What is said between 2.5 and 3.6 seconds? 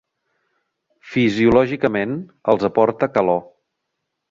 els aporta calor.